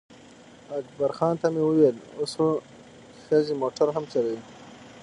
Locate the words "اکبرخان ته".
0.79-1.47